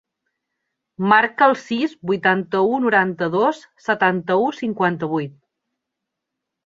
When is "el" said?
1.49-1.53